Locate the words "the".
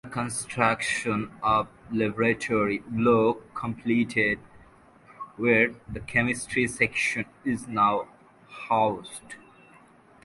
0.03-0.09, 5.87-5.99